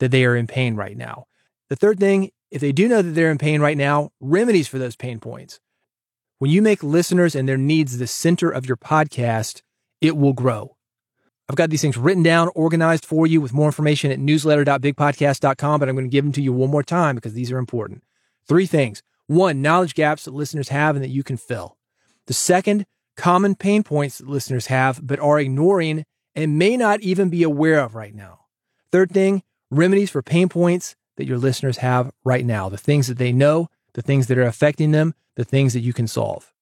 that 0.00 0.10
they 0.10 0.24
are 0.24 0.34
in 0.34 0.48
pain 0.48 0.74
right 0.74 0.96
now. 0.96 1.26
The 1.68 1.76
third 1.76 2.00
thing, 2.00 2.32
if 2.50 2.60
they 2.60 2.72
do 2.72 2.88
know 2.88 3.02
that 3.02 3.12
they're 3.12 3.30
in 3.30 3.38
pain 3.38 3.60
right 3.60 3.78
now, 3.78 4.10
remedies 4.18 4.66
for 4.66 4.80
those 4.80 4.96
pain 4.96 5.20
points. 5.20 5.60
When 6.40 6.50
you 6.50 6.60
make 6.60 6.82
listeners 6.82 7.36
and 7.36 7.48
their 7.48 7.56
needs 7.56 7.98
the 7.98 8.08
center 8.08 8.50
of 8.50 8.66
your 8.66 8.76
podcast, 8.76 9.62
it 10.00 10.16
will 10.16 10.32
grow. 10.32 10.74
I've 11.48 11.56
got 11.56 11.70
these 11.70 11.80
things 11.80 11.96
written 11.96 12.22
down, 12.22 12.50
organized 12.54 13.06
for 13.06 13.26
you 13.26 13.40
with 13.40 13.54
more 13.54 13.66
information 13.66 14.10
at 14.10 14.18
newsletter.bigpodcast.com, 14.18 15.80
but 15.80 15.88
I'm 15.88 15.94
going 15.94 16.06
to 16.06 16.12
give 16.12 16.24
them 16.24 16.32
to 16.32 16.42
you 16.42 16.52
one 16.52 16.70
more 16.70 16.82
time 16.82 17.14
because 17.14 17.32
these 17.32 17.50
are 17.50 17.58
important. 17.58 18.02
Three 18.46 18.66
things. 18.66 19.02
One, 19.26 19.62
knowledge 19.62 19.94
gaps 19.94 20.24
that 20.24 20.34
listeners 20.34 20.68
have 20.68 20.94
and 20.94 21.02
that 21.02 21.10
you 21.10 21.22
can 21.22 21.38
fill. 21.38 21.78
The 22.26 22.34
second, 22.34 22.84
common 23.16 23.54
pain 23.54 23.82
points 23.82 24.18
that 24.18 24.28
listeners 24.28 24.66
have 24.66 25.00
but 25.02 25.18
are 25.20 25.40
ignoring 25.40 26.04
and 26.34 26.58
may 26.58 26.76
not 26.76 27.00
even 27.00 27.30
be 27.30 27.42
aware 27.42 27.80
of 27.80 27.94
right 27.94 28.14
now. 28.14 28.40
Third 28.92 29.10
thing, 29.10 29.42
remedies 29.70 30.10
for 30.10 30.22
pain 30.22 30.50
points 30.50 30.96
that 31.16 31.26
your 31.26 31.38
listeners 31.38 31.78
have 31.78 32.12
right 32.24 32.44
now, 32.44 32.68
the 32.68 32.76
things 32.76 33.06
that 33.08 33.18
they 33.18 33.32
know, 33.32 33.68
the 33.94 34.02
things 34.02 34.26
that 34.26 34.38
are 34.38 34.42
affecting 34.42 34.92
them, 34.92 35.14
the 35.36 35.44
things 35.44 35.72
that 35.72 35.80
you 35.80 35.94
can 35.94 36.06
solve. 36.06 36.52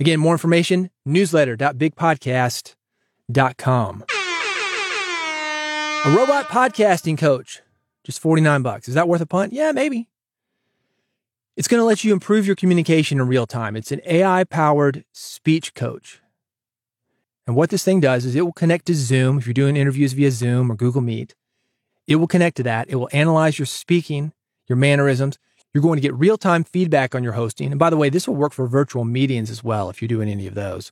Again, 0.00 0.18
more 0.18 0.34
information, 0.34 0.90
newsletter.bigpodcast.com 1.04 2.76
com. 3.56 4.04
A 6.04 6.10
robot 6.16 6.46
podcasting 6.46 7.16
coach, 7.16 7.62
just 8.04 8.20
49 8.20 8.62
bucks. 8.62 8.88
Is 8.88 8.94
that 8.94 9.08
worth 9.08 9.20
a 9.20 9.26
punt? 9.26 9.52
Yeah, 9.52 9.72
maybe. 9.72 10.08
It's 11.56 11.68
going 11.68 11.80
to 11.80 11.84
let 11.84 12.02
you 12.02 12.12
improve 12.12 12.46
your 12.46 12.56
communication 12.56 13.20
in 13.20 13.28
real 13.28 13.46
time. 13.46 13.76
It's 13.76 13.92
an 13.92 14.00
AI 14.06 14.44
powered 14.44 15.04
speech 15.12 15.74
coach. 15.74 16.20
And 17.46 17.54
what 17.54 17.70
this 17.70 17.84
thing 17.84 18.00
does 18.00 18.24
is 18.24 18.34
it 18.34 18.42
will 18.42 18.52
connect 18.52 18.86
to 18.86 18.94
Zoom. 18.94 19.38
If 19.38 19.46
you're 19.46 19.54
doing 19.54 19.76
interviews 19.76 20.12
via 20.12 20.30
Zoom 20.30 20.72
or 20.72 20.74
Google 20.74 21.02
Meet, 21.02 21.34
it 22.06 22.16
will 22.16 22.26
connect 22.26 22.56
to 22.56 22.62
that. 22.62 22.88
It 22.88 22.96
will 22.96 23.10
analyze 23.12 23.58
your 23.58 23.66
speaking, 23.66 24.32
your 24.68 24.76
mannerisms. 24.76 25.38
You're 25.74 25.82
going 25.82 25.96
to 25.98 26.02
get 26.02 26.14
real 26.14 26.38
time 26.38 26.64
feedback 26.64 27.14
on 27.14 27.22
your 27.22 27.32
hosting. 27.34 27.70
And 27.70 27.78
by 27.78 27.90
the 27.90 27.96
way, 27.96 28.08
this 28.08 28.26
will 28.26 28.34
work 28.34 28.52
for 28.52 28.66
virtual 28.66 29.04
meetings 29.04 29.50
as 29.50 29.62
well 29.62 29.90
if 29.90 30.00
you're 30.02 30.08
doing 30.08 30.28
any 30.28 30.46
of 30.46 30.54
those. 30.54 30.90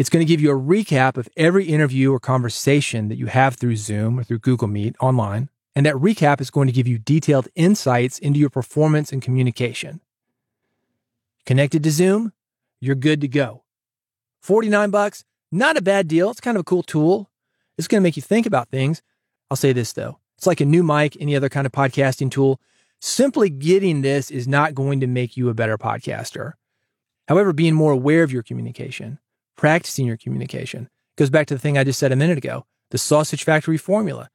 It's 0.00 0.08
going 0.08 0.24
to 0.24 0.32
give 0.32 0.40
you 0.40 0.50
a 0.50 0.58
recap 0.58 1.18
of 1.18 1.28
every 1.36 1.66
interview 1.66 2.10
or 2.10 2.18
conversation 2.18 3.08
that 3.08 3.18
you 3.18 3.26
have 3.26 3.56
through 3.56 3.76
Zoom 3.76 4.18
or 4.18 4.24
through 4.24 4.38
Google 4.38 4.66
Meet 4.66 4.96
online. 4.98 5.50
And 5.76 5.84
that 5.84 5.94
recap 5.96 6.40
is 6.40 6.48
going 6.48 6.68
to 6.68 6.72
give 6.72 6.88
you 6.88 6.96
detailed 6.96 7.48
insights 7.54 8.18
into 8.18 8.40
your 8.40 8.48
performance 8.48 9.12
and 9.12 9.20
communication. 9.20 10.00
Connected 11.44 11.82
to 11.82 11.90
Zoom, 11.90 12.32
you're 12.80 12.94
good 12.94 13.20
to 13.20 13.28
go. 13.28 13.62
49 14.40 14.88
bucks, 14.88 15.26
not 15.52 15.76
a 15.76 15.82
bad 15.82 16.08
deal. 16.08 16.30
It's 16.30 16.40
kind 16.40 16.56
of 16.56 16.62
a 16.62 16.64
cool 16.64 16.82
tool. 16.82 17.28
It's 17.76 17.86
going 17.86 18.00
to 18.00 18.02
make 18.02 18.16
you 18.16 18.22
think 18.22 18.46
about 18.46 18.70
things. 18.70 19.02
I'll 19.50 19.58
say 19.58 19.74
this 19.74 19.92
though. 19.92 20.18
It's 20.38 20.46
like 20.46 20.62
a 20.62 20.64
new 20.64 20.82
mic, 20.82 21.14
any 21.20 21.36
other 21.36 21.50
kind 21.50 21.66
of 21.66 21.72
podcasting 21.72 22.30
tool. 22.30 22.58
Simply 23.00 23.50
getting 23.50 24.00
this 24.00 24.30
is 24.30 24.48
not 24.48 24.74
going 24.74 25.00
to 25.00 25.06
make 25.06 25.36
you 25.36 25.50
a 25.50 25.54
better 25.54 25.76
podcaster. 25.76 26.54
However, 27.28 27.52
being 27.52 27.74
more 27.74 27.92
aware 27.92 28.22
of 28.22 28.32
your 28.32 28.42
communication, 28.42 29.18
practicing 29.56 30.06
your 30.06 30.16
communication. 30.16 30.88
Goes 31.16 31.30
back 31.30 31.46
to 31.48 31.54
the 31.54 31.60
thing 31.60 31.76
I 31.76 31.84
just 31.84 31.98
said 31.98 32.12
a 32.12 32.16
minute 32.16 32.38
ago. 32.38 32.66
the 32.90 32.98
Sausage 32.98 33.44
Factory 33.44 33.76
formula. 33.76 34.30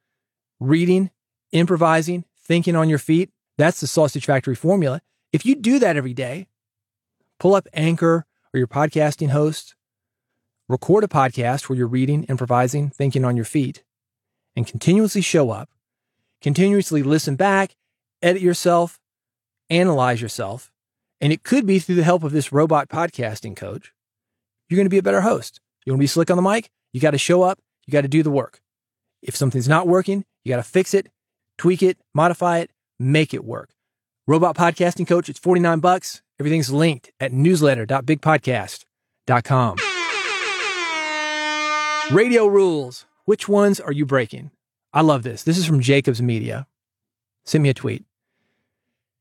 Reading, 0.60 1.12
improvising, 1.52 2.24
thinking 2.38 2.76
on 2.76 2.90
your 2.90 3.00
feet. 3.00 3.32
That's 3.58 3.82
the 3.82 3.88
Sausage 3.88 4.26
Factory 4.26 4.56
formula. 4.56 5.02
If 5.34 5.46
you 5.46 5.56
do 5.56 5.80
that 5.80 5.98
every 5.98 6.14
day, 6.14 6.48
pull 7.40 7.56
up 7.56 7.68
Anchor 7.74 8.26
or 8.54 8.58
your 8.58 8.68
podcasting 8.68 9.30
host, 9.30 9.76
record 10.70 11.04
a 11.04 11.08
podcast 11.08 11.68
where 11.68 11.78
you're 11.78 11.88
reading, 11.88 12.24
improvising, 12.24 12.90
thinking 12.90 13.26
on 13.26 13.36
your 13.36 13.46
feet, 13.46 13.84
and 14.56 14.66
continuously 14.66 15.22
show 15.22 15.52
up, 15.52 15.70
continuously 16.42 17.04
listen 17.04 17.36
back, 17.36 17.76
edit 18.22 18.42
yourself, 18.42 19.00
analyze 19.70 20.22
yourself, 20.22 20.72
and 21.20 21.34
it 21.34 21.44
could 21.44 21.66
be 21.66 21.80
through 21.80 21.96
the 21.96 22.04
help 22.04 22.24
of 22.24 22.32
this 22.32 22.54
robot 22.54 22.88
podcasting 22.88 23.56
coach. 23.56 23.92
You're 24.70 24.78
going 24.78 24.86
to 24.86 24.90
be 24.90 24.98
a 24.98 25.04
better 25.04 25.22
host. 25.22 25.60
You 25.86 25.94
want 25.94 26.00
to 26.00 26.04
be 26.04 26.08
slick 26.08 26.32
on 26.32 26.38
the 26.38 26.44
mic? 26.44 26.70
You 26.94 27.02
got 27.02 27.12
to 27.12 27.18
show 27.18 27.44
up. 27.44 27.60
You 27.86 27.92
got 27.92 28.02
to 28.02 28.08
do 28.08 28.24
the 28.24 28.32
work. 28.32 28.62
If 29.22 29.36
something's 29.36 29.68
not 29.68 29.88
working, 29.88 30.24
you 30.44 30.50
got 30.50 30.58
to 30.58 30.64
fix 30.64 30.94
it, 30.94 31.08
tweak 31.58 31.82
it, 31.84 31.98
modify 32.14 32.60
it, 32.60 32.72
make 33.00 33.34
it 33.34 33.44
work. 33.44 33.72
Robot 34.28 34.56
Podcasting 34.56 35.08
Coach, 35.08 35.30
it's 35.30 35.40
49 35.40 35.80
bucks. 35.80 36.22
Everything's 36.40 36.72
linked 36.72 37.12
at 37.20 37.32
newsletter.bigpodcast.com. 37.32 39.76
Radio 42.12 42.46
rules. 42.48 43.06
Which 43.26 43.48
ones 43.50 43.80
are 43.80 43.92
you 43.92 44.06
breaking? 44.06 44.52
I 44.94 45.02
love 45.02 45.24
this. 45.24 45.42
This 45.44 45.58
is 45.58 45.66
from 45.66 45.82
Jacobs 45.82 46.22
Media. 46.22 46.68
Sent 47.46 47.64
me 47.64 47.70
a 47.70 47.74
tweet. 47.74 48.04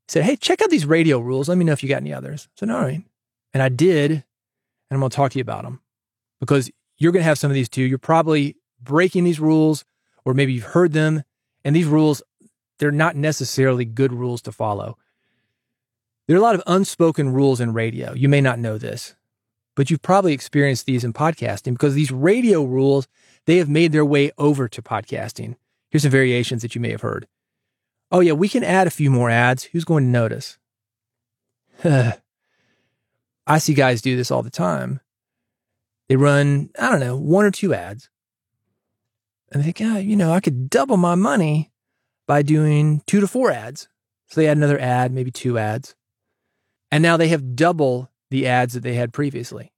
Said, 0.09 0.25
Hey, 0.25 0.37
check 0.37 0.61
out 0.61 0.69
these 0.71 0.85
radio 0.87 1.19
rules. 1.19 1.49
Let 1.49 1.57
me 1.57 1.65
know 1.65 1.73
if 1.73 1.83
you 1.83 1.89
got 1.89 2.03
any 2.03 2.13
others. 2.13 2.49
I 2.49 2.51
said, 2.61 2.71
All 2.71 2.83
right. 2.83 3.03
And 3.55 3.63
I 3.63 3.71
did. 3.71 4.25
And 4.95 4.99
I'm 4.99 5.01
going 5.01 5.11
to 5.11 5.17
talk 5.17 5.33
to 5.33 5.39
you 5.39 5.43
about 5.43 5.65
them 5.65 5.81
because 6.39 6.71
you're 6.99 7.11
going 7.11 7.25
to 7.25 7.29
have 7.29 7.37
some 7.37 7.51
of 7.51 7.57
these 7.57 7.69
too. 7.69 7.83
You're 7.83 7.99
probably 7.99 8.55
breaking 8.81 9.25
these 9.25 9.41
rules, 9.41 9.85
or 10.25 10.35
maybe 10.35 10.53
you've 10.53 10.63
heard 10.63 10.93
them. 10.93 11.25
And 11.65 11.75
these 11.75 11.87
rules, 11.87 12.23
they're 12.79 12.93
not 12.93 13.17
necessarily 13.17 13.85
good 13.85 14.13
rules 14.13 14.41
to 14.43 14.53
follow. 14.53 14.97
There 16.29 16.37
are 16.37 16.39
a 16.39 16.43
lot 16.43 16.55
of 16.55 16.63
unspoken 16.69 17.33
rules 17.33 17.61
in 17.61 17.73
radio. 17.73 18.15
You 18.15 18.29
may 18.29 18.41
not 18.41 18.61
know 18.61 18.79
this, 18.79 19.17
but 19.75 19.91
you've 19.91 20.01
probably 20.01 20.33
experienced 20.33 20.87
these 20.87 21.03
in 21.03 21.13
podcasting 21.13 21.73
because 21.73 21.95
these 21.95 22.13
radio 22.13 22.63
rules, 22.63 23.09
they 23.47 23.57
have 23.57 23.69
made 23.69 23.91
their 23.91 24.05
way 24.05 24.31
over 24.39 24.69
to 24.69 24.81
podcasting. 24.81 25.57
Here's 25.91 26.03
some 26.03 26.13
variations 26.13 26.63
that 26.63 26.77
you 26.77 26.81
may 26.81 26.93
have 26.93 27.01
heard. 27.01 27.27
Oh, 28.13 28.21
yeah, 28.21 28.35
we 28.35 28.49
can 28.49 28.63
add 28.63 28.87
a 28.87 28.91
few 28.91 29.11
more 29.11 29.29
ads. 29.29 29.65
Who's 29.65 29.85
going 29.85 30.05
to 30.05 30.11
notice? 30.11 30.57
I 33.47 33.59
see 33.59 33.75
guys 33.75 34.03
do 34.03 34.17
this 34.17 34.31
all 34.31 34.43
the 34.43 34.51
time. 34.51 35.01
They 36.09 36.17
run, 36.17 36.71
I 36.79 36.91
don't 36.91 37.01
know, 37.01 37.17
one 37.17 37.45
or 37.45 37.51
two 37.51 37.75
ads. 37.75 38.09
And 39.53 39.63
they 39.63 39.71
think, 39.71 39.81
oh, 39.83 39.99
you 39.99 40.17
know, 40.17 40.33
I 40.33 40.41
could 40.41 40.69
double 40.69 40.97
my 40.97 41.15
money 41.15 41.71
by 42.27 42.43
doing 42.43 43.03
two 43.07 43.21
to 43.21 43.29
four 43.29 43.51
ads. 43.51 43.89
So 44.29 44.41
they 44.41 44.49
add 44.49 44.57
another 44.57 44.79
ad, 44.79 45.13
maybe 45.13 45.31
two 45.31 45.59
ads. 45.59 45.95
And 46.91 47.03
now 47.03 47.17
they 47.17 47.29
have 47.29 47.57
double 47.57 48.11
the 48.31 48.47
ads 48.47 48.75
that 48.75 48.83
they 48.83 48.95
had 48.95 49.13
previously. 49.13 49.73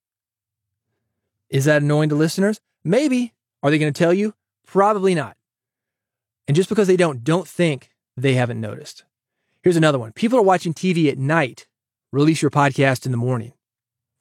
Is 1.51 1.65
that 1.67 1.83
annoying 1.83 2.09
to 2.09 2.15
listeners? 2.15 2.61
Maybe. 2.85 3.35
Are 3.63 3.71
they 3.71 3.79
going 3.79 3.93
to 3.93 3.99
tell 3.99 4.13
you? 4.13 4.35
Probably 4.67 5.15
not. 5.15 5.37
And 6.49 6.55
just 6.55 6.69
because 6.69 6.87
they 6.87 6.97
don't, 6.97 7.25
don't 7.25 7.47
think 7.49 7.91
they 8.17 8.35
haven't 8.35 8.61
noticed. 8.61 9.05
Here's 9.63 9.77
another 9.77 9.99
one. 9.99 10.13
People 10.13 10.39
are 10.39 10.43
watching 10.43 10.75
TV 10.75 11.11
at 11.11 11.19
night. 11.19 11.67
Release 12.17 12.41
your 12.41 12.51
podcast 12.51 13.05
in 13.05 13.13
the 13.13 13.19
morning. 13.19 13.53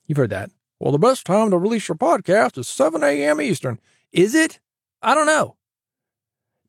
You've 0.06 0.18
heard 0.18 0.32
that. 0.32 0.52
Well, 0.82 0.92
the 0.92 0.98
best 0.98 1.26
time 1.26 1.50
to 1.52 1.58
release 1.58 1.88
your 1.88 1.96
podcast 1.96 2.58
is 2.58 2.68
7 2.68 3.02
a.m. 3.02 3.40
Eastern. 3.40 3.80
Is 4.12 4.36
it? 4.36 4.60
I 5.02 5.16
don't 5.16 5.28
know. 5.28 5.56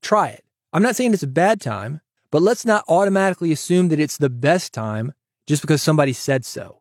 Try 0.03 0.29
it. 0.29 0.45
I'm 0.73 0.85
not 0.85 0.95
saying 0.95 1.15
it's 1.15 1.25
a 1.25 1.27
bad 1.27 1.61
time, 1.61 2.01
but 2.31 2.43
let's 2.43 2.65
not 2.65 2.85
automatically 2.87 3.51
assume 3.51 3.89
that 3.89 3.99
it's 3.99 4.19
the 4.19 4.31
best 4.31 4.73
time 4.73 5.15
just 5.49 5.63
because 5.63 5.83
somebody 5.83 6.13
said 6.13 6.45
so. 6.45 6.81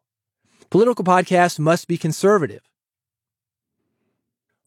Political 0.70 1.06
podcasts 1.06 1.58
must 1.58 1.88
be 1.88 1.98
conservative. 1.98 2.62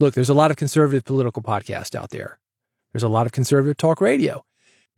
Look, 0.00 0.14
there's 0.14 0.28
a 0.28 0.34
lot 0.34 0.50
of 0.50 0.56
conservative 0.56 1.04
political 1.04 1.40
podcasts 1.40 1.94
out 1.94 2.10
there. 2.10 2.40
There's 2.92 3.04
a 3.04 3.08
lot 3.08 3.26
of 3.26 3.32
conservative 3.32 3.76
talk 3.76 4.00
radio, 4.00 4.44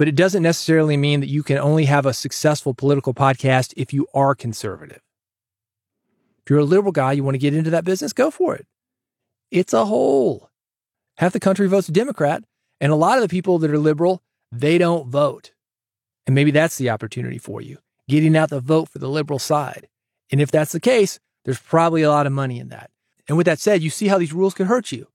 but 0.00 0.08
it 0.08 0.14
doesn't 0.14 0.42
necessarily 0.42 0.96
mean 0.96 1.20
that 1.20 1.28
you 1.28 1.42
can 1.42 1.58
only 1.58 1.84
have 1.84 2.06
a 2.06 2.14
successful 2.14 2.72
political 2.72 3.12
podcast 3.12 3.74
if 3.76 3.92
you 3.92 4.06
are 4.14 4.34
conservative. 4.34 5.02
If 6.38 6.48
you're 6.48 6.60
a 6.60 6.64
liberal 6.64 6.90
guy, 6.90 7.12
you 7.12 7.22
want 7.22 7.34
to 7.34 7.38
get 7.38 7.52
into 7.52 7.68
that 7.68 7.84
business, 7.84 8.14
go 8.14 8.30
for 8.30 8.54
it. 8.54 8.66
It's 9.50 9.74
a 9.74 9.84
hole. 9.84 10.48
Half 11.18 11.34
the 11.34 11.38
country 11.38 11.68
votes 11.68 11.86
Democrat, 11.88 12.42
and 12.80 12.90
a 12.90 12.96
lot 12.96 13.18
of 13.18 13.22
the 13.22 13.28
people 13.28 13.58
that 13.58 13.70
are 13.70 13.78
liberal, 13.78 14.22
they 14.50 14.78
don't 14.78 15.06
vote. 15.06 15.52
And 16.26 16.34
maybe 16.34 16.50
that's 16.50 16.78
the 16.78 16.88
opportunity 16.88 17.36
for 17.36 17.60
you, 17.60 17.76
getting 18.08 18.38
out 18.38 18.48
the 18.48 18.60
vote 18.60 18.88
for 18.88 19.00
the 19.00 19.06
liberal 19.06 19.38
side. 19.38 19.86
And 20.32 20.40
if 20.40 20.50
that's 20.50 20.72
the 20.72 20.80
case, 20.80 21.20
there's 21.44 21.60
probably 21.60 22.00
a 22.00 22.08
lot 22.08 22.26
of 22.26 22.32
money 22.32 22.58
in 22.58 22.70
that. 22.70 22.90
And 23.28 23.36
with 23.36 23.44
that 23.44 23.58
said, 23.58 23.82
you 23.82 23.90
see 23.90 24.08
how 24.08 24.16
these 24.16 24.32
rules 24.32 24.54
can 24.54 24.64
hurt 24.64 24.92
you. 24.92 25.08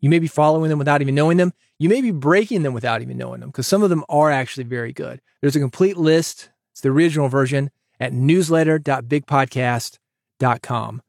You 0.00 0.10
may 0.10 0.18
be 0.18 0.26
following 0.26 0.70
them 0.70 0.78
without 0.78 1.02
even 1.02 1.14
knowing 1.14 1.36
them. 1.36 1.52
You 1.78 1.88
may 1.88 2.00
be 2.00 2.10
breaking 2.10 2.62
them 2.62 2.74
without 2.74 3.02
even 3.02 3.18
knowing 3.18 3.40
them 3.40 3.50
because 3.50 3.66
some 3.66 3.82
of 3.82 3.90
them 3.90 4.04
are 4.08 4.30
actually 4.30 4.64
very 4.64 4.92
good. 4.92 5.20
There's 5.40 5.56
a 5.56 5.60
complete 5.60 5.96
list. 5.96 6.50
It's 6.72 6.80
the 6.80 6.90
original 6.90 7.28
version 7.28 7.70
at 7.98 8.12
newsletter.bigpodcast.com. 8.12 11.02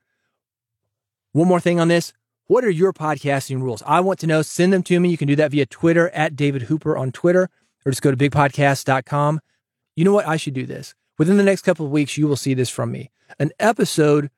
One 1.33 1.47
more 1.47 1.61
thing 1.61 1.79
on 1.79 1.87
this. 1.87 2.11
What 2.47 2.65
are 2.65 2.69
your 2.69 2.91
podcasting 2.91 3.61
rules? 3.61 3.81
I 3.85 4.01
want 4.01 4.19
to 4.19 4.27
know. 4.27 4.41
Send 4.41 4.73
them 4.73 4.83
to 4.83 4.99
me. 4.99 5.09
You 5.09 5.17
can 5.17 5.29
do 5.29 5.37
that 5.37 5.51
via 5.51 5.65
Twitter 5.65 6.09
at 6.09 6.35
David 6.35 6.63
Hooper 6.63 6.97
on 6.97 7.13
Twitter 7.13 7.49
or 7.85 7.91
just 7.91 8.01
go 8.01 8.11
to 8.11 8.17
bigpodcast.com. 8.17 9.39
You 9.95 10.03
know 10.03 10.13
what? 10.13 10.27
I 10.27 10.35
should 10.35 10.53
do 10.53 10.65
this. 10.65 10.93
Within 11.17 11.37
the 11.37 11.43
next 11.43 11.61
couple 11.61 11.85
of 11.85 11.91
weeks, 11.91 12.17
you 12.17 12.27
will 12.27 12.35
see 12.35 12.53
this 12.53 12.69
from 12.69 12.91
me 12.91 13.11
an 13.39 13.51
episode 13.59 14.29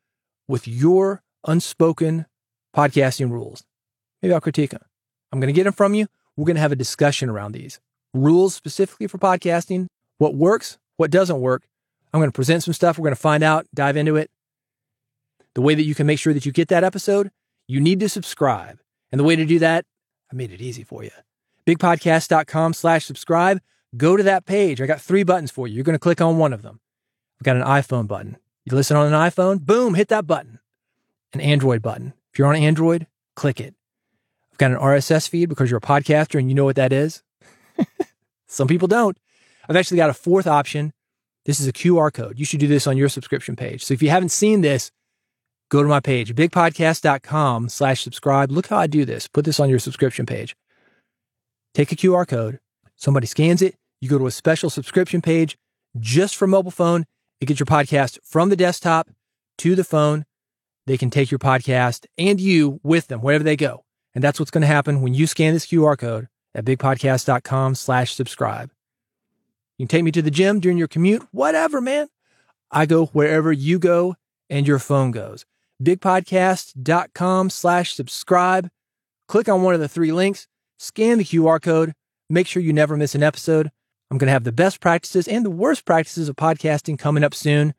with 0.47 0.67
your 0.67 1.23
unspoken 1.47 2.27
podcasting 2.75 3.31
rules. 3.31 3.63
Maybe 4.23 4.33
I'll 4.33 4.41
critique 4.41 4.71
them. 4.71 4.81
I'm 5.31 5.39
going 5.39 5.53
to 5.53 5.55
get 5.55 5.65
them 5.65 5.73
from 5.73 5.93
you. 5.93 6.07
We're 6.37 6.45
going 6.45 6.55
to 6.55 6.61
have 6.61 6.71
a 6.71 6.77
discussion 6.77 7.29
around 7.29 7.51
these 7.51 7.79
rules 8.13 8.55
specifically 8.55 9.07
for 9.07 9.17
podcasting, 9.17 9.87
what 10.17 10.33
works, 10.33 10.77
what 10.97 11.11
doesn't 11.11 11.41
work. 11.41 11.63
I'm 12.13 12.19
going 12.19 12.31
to 12.31 12.35
present 12.35 12.63
some 12.63 12.73
stuff. 12.73 12.97
We're 12.97 13.03
going 13.03 13.15
to 13.15 13.21
find 13.21 13.43
out, 13.43 13.67
dive 13.73 13.97
into 13.97 14.15
it. 14.15 14.31
The 15.55 15.61
way 15.61 15.75
that 15.75 15.83
you 15.83 15.93
can 15.93 16.07
make 16.07 16.19
sure 16.19 16.33
that 16.33 16.45
you 16.45 16.51
get 16.51 16.69
that 16.69 16.83
episode, 16.83 17.31
you 17.67 17.81
need 17.81 17.99
to 17.99 18.09
subscribe. 18.09 18.79
And 19.11 19.19
the 19.19 19.23
way 19.23 19.35
to 19.35 19.45
do 19.45 19.59
that, 19.59 19.85
I 20.31 20.35
made 20.35 20.51
it 20.51 20.61
easy 20.61 20.83
for 20.83 21.03
you. 21.03 21.11
Bigpodcast.com 21.67 22.73
slash 22.73 23.05
subscribe. 23.05 23.61
Go 23.97 24.15
to 24.15 24.23
that 24.23 24.45
page. 24.45 24.81
I 24.81 24.85
got 24.85 25.01
three 25.01 25.23
buttons 25.23 25.51
for 25.51 25.67
you. 25.67 25.75
You're 25.75 25.83
going 25.83 25.95
to 25.95 25.99
click 25.99 26.21
on 26.21 26.37
one 26.37 26.53
of 26.53 26.61
them. 26.61 26.79
I've 27.39 27.45
got 27.45 27.57
an 27.57 27.63
iPhone 27.63 28.07
button. 28.07 28.37
You 28.65 28.75
listen 28.75 28.95
on 28.95 29.07
an 29.07 29.13
iPhone, 29.13 29.61
boom, 29.61 29.95
hit 29.95 30.07
that 30.07 30.25
button. 30.25 30.59
An 31.33 31.41
Android 31.41 31.81
button. 31.81 32.13
If 32.31 32.39
you're 32.39 32.47
on 32.47 32.55
Android, 32.55 33.07
click 33.35 33.59
it. 33.59 33.75
I've 34.53 34.57
got 34.59 34.71
an 34.71 34.77
RSS 34.77 35.27
feed 35.27 35.49
because 35.49 35.71
you're 35.71 35.79
a 35.79 35.81
podcaster 35.81 36.37
and 36.37 36.47
you 36.47 36.53
know 36.53 36.63
what 36.63 36.75
that 36.75 36.93
is. 36.93 37.23
Some 38.47 38.67
people 38.67 38.87
don't. 38.87 39.17
I've 39.67 39.75
actually 39.75 39.97
got 39.97 40.11
a 40.11 40.13
fourth 40.13 40.45
option. 40.45 40.93
This 41.45 41.59
is 41.59 41.67
a 41.67 41.73
QR 41.73 42.13
code. 42.13 42.37
You 42.37 42.45
should 42.45 42.59
do 42.59 42.67
this 42.67 42.85
on 42.85 42.95
your 42.95 43.09
subscription 43.09 43.55
page. 43.55 43.83
So 43.83 43.95
if 43.95 44.03
you 44.03 44.11
haven't 44.11 44.29
seen 44.29 44.61
this, 44.61 44.91
go 45.69 45.81
to 45.81 45.89
my 45.89 45.99
page, 45.99 46.35
bigpodcast.com 46.35 47.69
slash 47.69 48.03
subscribe. 48.03 48.51
Look 48.51 48.67
how 48.67 48.77
I 48.77 48.85
do 48.85 49.05
this. 49.05 49.27
Put 49.27 49.43
this 49.43 49.59
on 49.59 49.71
your 49.71 49.79
subscription 49.79 50.27
page. 50.27 50.55
Take 51.73 51.91
a 51.91 51.95
QR 51.95 52.27
code. 52.27 52.59
Somebody 52.95 53.25
scans 53.25 53.63
it. 53.63 53.73
You 54.01 54.09
go 54.09 54.19
to 54.19 54.27
a 54.27 54.31
special 54.31 54.69
subscription 54.69 55.19
page 55.19 55.57
just 55.99 56.35
for 56.35 56.45
mobile 56.45 56.69
phone. 56.69 57.05
It 57.41 57.47
gets 57.47 57.59
your 57.59 57.65
podcast 57.65 58.19
from 58.23 58.49
the 58.49 58.55
desktop 58.55 59.09
to 59.57 59.73
the 59.73 59.83
phone. 59.83 60.25
They 60.85 60.97
can 60.97 61.09
take 61.09 61.31
your 61.31 61.39
podcast 61.39 62.05
and 62.19 62.39
you 62.39 62.79
with 62.83 63.07
them 63.07 63.21
wherever 63.21 63.43
they 63.43 63.55
go. 63.55 63.82
And 64.15 64.23
that's 64.23 64.39
what's 64.39 64.51
going 64.51 64.61
to 64.61 64.67
happen 64.67 65.01
when 65.01 65.13
you 65.13 65.27
scan 65.27 65.53
this 65.53 65.65
QR 65.65 65.97
code 65.97 66.27
at 66.53 66.65
bigpodcast.com 66.65 67.75
slash 67.75 68.13
subscribe. 68.13 68.69
You 69.77 69.87
can 69.87 69.97
take 69.97 70.03
me 70.03 70.11
to 70.11 70.21
the 70.21 70.31
gym 70.31 70.59
during 70.59 70.77
your 70.77 70.87
commute, 70.87 71.27
whatever, 71.31 71.81
man. 71.81 72.09
I 72.69 72.85
go 72.85 73.07
wherever 73.07 73.51
you 73.51 73.79
go 73.79 74.15
and 74.49 74.67
your 74.67 74.79
phone 74.79 75.11
goes. 75.11 75.45
Bigpodcast.com 75.81 77.49
slash 77.49 77.93
subscribe. 77.95 78.69
Click 79.27 79.49
on 79.49 79.63
one 79.63 79.73
of 79.73 79.79
the 79.79 79.87
three 79.87 80.11
links, 80.11 80.47
scan 80.77 81.17
the 81.17 81.23
QR 81.23 81.61
code, 81.61 81.93
make 82.29 82.47
sure 82.47 82.61
you 82.61 82.73
never 82.73 82.95
miss 82.95 83.15
an 83.15 83.23
episode. 83.23 83.71
I'm 84.11 84.17
going 84.17 84.27
to 84.27 84.33
have 84.33 84.43
the 84.43 84.51
best 84.51 84.79
practices 84.79 85.27
and 85.27 85.43
the 85.43 85.49
worst 85.49 85.85
practices 85.85 86.29
of 86.29 86.35
podcasting 86.35 86.99
coming 86.99 87.23
up 87.23 87.33
soon. 87.33 87.73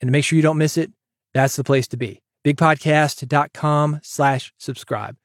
And 0.00 0.08
to 0.08 0.12
make 0.12 0.24
sure 0.24 0.36
you 0.36 0.42
don't 0.42 0.58
miss 0.58 0.76
it, 0.76 0.92
that's 1.32 1.56
the 1.56 1.64
place 1.64 1.88
to 1.88 1.96
be. 1.96 2.20
Bigpodcast.com 2.44 4.00
slash 4.02 4.52
subscribe. 4.58 5.16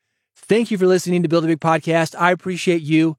Thank 0.46 0.72
you 0.72 0.78
for 0.78 0.88
listening 0.88 1.24
to 1.24 1.30
Build 1.30 1.46
a 1.46 1.48
Big 1.48 1.62
Podcast. 1.62 2.16
I 2.20 2.32
appreciate 2.32 2.82
you. 2.82 3.18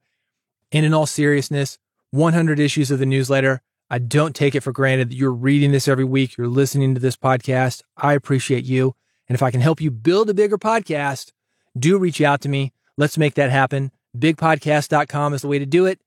And 0.71 0.85
in 0.85 0.93
all 0.93 1.07
seriousness, 1.07 1.79
100 2.11 2.59
issues 2.59 2.91
of 2.91 2.99
the 2.99 3.05
newsletter. 3.05 3.61
I 3.89 3.97
don't 3.97 4.35
take 4.35 4.53
it 4.53 4.61
for 4.61 4.71
granted 4.71 5.09
that 5.09 5.15
you're 5.15 5.33
reading 5.33 5.71
this 5.71 5.87
every 5.87 6.03
week. 6.03 6.37
You're 6.37 6.47
listening 6.47 6.93
to 6.93 7.01
this 7.01 7.17
podcast. 7.17 7.81
I 7.97 8.13
appreciate 8.13 8.63
you. 8.65 8.95
And 9.27 9.35
if 9.35 9.41
I 9.41 9.49
can 9.49 9.61
help 9.61 9.81
you 9.81 9.89
build 9.89 10.29
a 10.29 10.35
bigger 10.35 10.57
podcast, 10.57 11.31
do 11.77 11.97
reach 11.97 12.21
out 12.21 12.41
to 12.41 12.49
me. 12.49 12.73
Let's 12.95 13.17
make 13.17 13.33
that 13.35 13.49
happen. 13.49 13.91
Bigpodcast.com 14.17 15.33
is 15.33 15.41
the 15.41 15.47
way 15.47 15.59
to 15.59 15.65
do 15.65 15.85
it. 15.85 15.99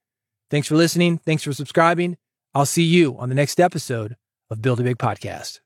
Thanks 0.51 0.69
for 0.69 0.77
listening. 0.77 1.19
Thanks 1.19 1.43
for 1.43 1.53
subscribing. 1.53 2.17
I'll 2.55 2.65
see 2.65 2.85
you 2.85 3.19
on 3.19 3.29
the 3.29 3.35
next 3.35 3.61
episode 3.61 4.17
of 4.51 4.63
Build 4.63 4.81
a 4.81 4.85
Big 4.85 4.99
Podcast. 4.99 5.61